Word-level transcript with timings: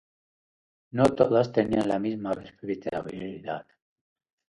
No 0.93 1.03
todas 1.05 1.51
tenían 1.51 1.87
la 1.87 1.99
misma 1.99 2.33
respetabilidad. 2.33 3.67